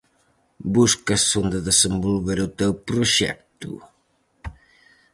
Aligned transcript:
Buscas 0.75 1.23
onde 1.41 1.59
desenvolver 1.69 2.39
o 2.47 2.51
teu 2.59 2.71
proxecto? 2.87 3.71